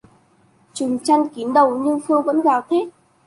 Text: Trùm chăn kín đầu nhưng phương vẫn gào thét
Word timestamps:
Trùm 0.73 0.97
chăn 1.03 1.27
kín 1.29 1.53
đầu 1.53 1.79
nhưng 1.85 1.99
phương 2.07 2.23
vẫn 2.23 2.41
gào 2.41 2.61
thét 2.69 2.87